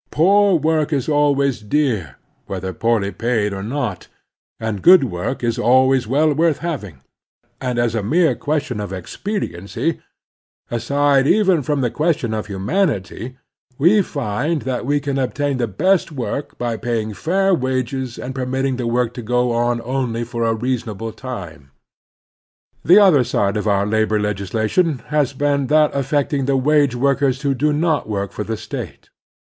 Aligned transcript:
Poor 0.09 0.55
work 0.57 0.91
is 0.91 1.07
always 1.07 1.59
dear, 1.59 2.15
whether 2.47 2.73
poorly 2.73 3.11
paid 3.11 3.53
or 3.53 3.61
not, 3.61 4.07
and 4.59 4.81
good 4.81 5.03
work 5.03 5.43
is 5.43 5.59
always 5.59 6.07
well 6.07 6.33
worth 6.33 6.57
having; 6.57 7.01
and 7.61 7.77
as 7.77 7.93
a 7.93 8.01
mere 8.01 8.33
question 8.33 8.79
of 8.79 8.91
expediency, 8.91 9.99
aside 10.71 11.27
even 11.27 11.61
from 11.61 11.81
the 11.81 11.91
question 11.91 12.33
of 12.33 12.47
hiunanity, 12.47 13.35
we 13.77 14.01
find 14.01 14.63
that 14.63 14.87
we 14.87 14.99
can 14.99 15.19
obtain 15.19 15.57
the 15.57 15.67
best 15.67 16.11
work 16.11 16.57
by 16.57 16.75
paying 16.75 17.13
fair 17.13 17.53
wages 17.53 18.17
and 18.17 18.33
pennitting 18.33 18.77
the 18.77 18.87
work 18.87 19.13
to 19.13 19.21
go 19.21 19.51
on 19.51 19.79
only 19.83 20.23
for 20.23 20.45
a 20.45 20.55
reasonable 20.55 21.11
time. 21.11 21.69
The 22.83 22.97
other 22.97 23.23
side 23.23 23.55
of 23.55 23.67
our 23.67 23.85
labor 23.85 24.19
legislation 24.19 25.03
has 25.09 25.33
been 25.33 25.67
that 25.67 25.91
affecting 25.93 26.45
the 26.45 26.57
wage 26.57 26.95
workers 26.95 27.43
who 27.43 27.53
do 27.53 27.71
not 27.71 28.09
work 28.09 28.31
for 28.31 28.43
the 28.43 28.57
State. 28.57 29.11